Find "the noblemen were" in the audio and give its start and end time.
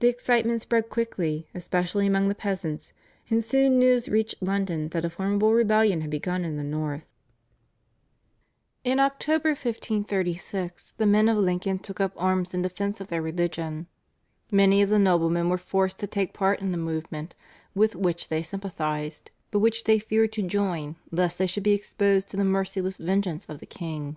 14.88-15.58